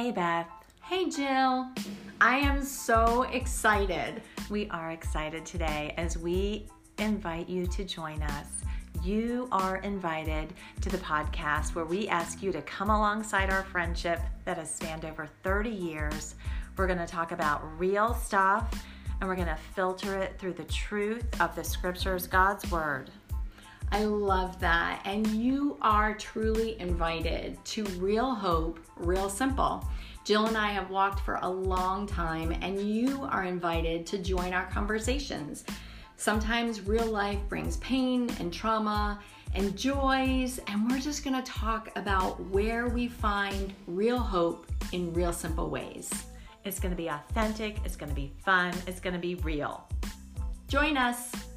[0.00, 0.48] Hey, Beth.
[0.80, 1.68] Hey, Jill.
[2.22, 4.22] I am so excited.
[4.48, 8.46] We are excited today as we invite you to join us.
[9.04, 14.20] You are invited to the podcast where we ask you to come alongside our friendship
[14.46, 16.34] that has spanned over 30 years.
[16.78, 18.82] We're going to talk about real stuff
[19.20, 23.10] and we're going to filter it through the truth of the scriptures, God's Word.
[23.92, 25.02] I love that.
[25.04, 29.84] And you are truly invited to Real Hope, Real Simple.
[30.24, 34.52] Jill and I have walked for a long time, and you are invited to join
[34.52, 35.64] our conversations.
[36.16, 39.18] Sometimes real life brings pain and trauma
[39.54, 45.32] and joys, and we're just gonna talk about where we find real hope in real
[45.32, 46.10] simple ways.
[46.64, 49.88] It's gonna be authentic, it's gonna be fun, it's gonna be real.
[50.68, 51.49] Join us.